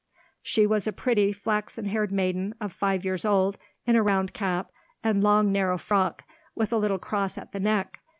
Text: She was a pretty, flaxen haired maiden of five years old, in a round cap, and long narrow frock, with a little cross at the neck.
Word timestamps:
She 0.41 0.65
was 0.65 0.87
a 0.87 0.91
pretty, 0.91 1.31
flaxen 1.31 1.85
haired 1.85 2.11
maiden 2.11 2.55
of 2.59 2.73
five 2.73 3.05
years 3.05 3.23
old, 3.23 3.59
in 3.85 3.95
a 3.95 4.01
round 4.01 4.33
cap, 4.33 4.71
and 5.03 5.21
long 5.23 5.51
narrow 5.51 5.77
frock, 5.77 6.23
with 6.55 6.73
a 6.73 6.77
little 6.77 6.97
cross 6.97 7.37
at 7.37 7.51
the 7.51 7.59
neck. 7.59 7.99